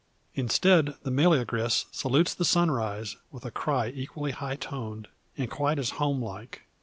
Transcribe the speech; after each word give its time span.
Instead, 0.33 0.95
the 1.03 1.11
meleagris 1.11 1.85
salutes 1.91 2.33
the 2.33 2.43
sunrise 2.43 3.17
with 3.29 3.45
a 3.45 3.51
cry 3.51 3.89
equally 3.93 4.31
high 4.31 4.55
toned, 4.55 5.07
and 5.37 5.51
quite 5.51 5.77
as 5.77 5.91
home 6.01 6.19
like. 6.23 6.63